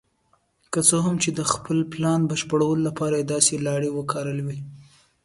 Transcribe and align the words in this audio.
که 0.71 0.79
څه 0.87 0.97
هم 1.05 1.15
چې 1.23 1.29
د 1.33 1.41
خپل 1.53 1.77
پلان 1.93 2.19
د 2.23 2.27
بشپړولو 2.29 2.81
لپاره 2.87 3.15
یې 3.19 3.29
داسې 3.33 3.53
لارې 3.67 3.89
وکارولې. 3.97 4.59